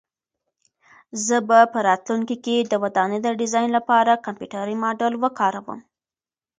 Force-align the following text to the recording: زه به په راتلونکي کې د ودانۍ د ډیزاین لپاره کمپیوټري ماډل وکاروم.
زه 1.25 1.37
به 1.47 1.59
په 1.73 1.79
راتلونکي 1.87 2.35
کې 2.45 2.55
د 2.71 2.73
ودانۍ 2.83 3.19
د 3.23 3.27
ډیزاین 3.39 3.69
لپاره 3.77 4.21
کمپیوټري 4.25 4.75
ماډل 4.83 5.13
وکاروم. 5.19 5.79